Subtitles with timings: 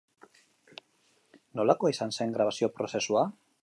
[1.61, 3.33] Nolakoa izan zen grabazio-prozesua?